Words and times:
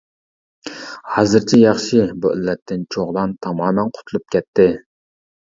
ھازىرچە 1.17 1.59
ياخشى، 1.63 1.99
بۇ 2.23 2.31
ئىللەتتىن 2.37 2.87
چوغلان 2.97 3.37
تامامەن 3.49 3.95
قۇتۇلۇپ 4.01 4.27
كەتتى. 4.39 4.69